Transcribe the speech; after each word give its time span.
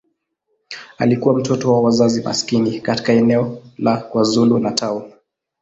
Alikuwa 0.97 1.35
mtoto 1.39 1.73
wa 1.73 1.81
wazazi 1.81 2.21
maskini 2.23 2.81
katika 2.81 3.13
eneo 3.13 3.61
la 3.77 3.97
KwaZulu-Natal. 3.97 5.11